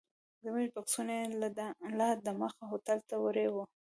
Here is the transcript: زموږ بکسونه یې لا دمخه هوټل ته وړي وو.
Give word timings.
زموږ 0.43 0.67
بکسونه 0.75 1.13
یې 1.19 1.25
لا 1.99 2.09
دمخه 2.25 2.63
هوټل 2.71 2.99
ته 3.09 3.15
وړي 3.25 3.47
وو. 3.53 3.63